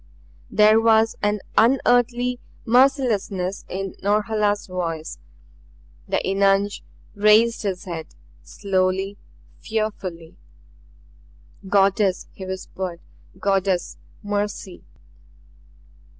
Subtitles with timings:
[0.49, 5.19] There was an unearthly mercilessness in Norhala's voice.
[6.07, 6.81] The eunuch
[7.13, 8.07] raised his head;
[8.41, 9.19] slowly,
[9.59, 10.37] fearfully.
[11.69, 12.99] "Goddess!" he whispered.
[13.39, 13.97] "Goddess!
[14.23, 14.81] Mercy!"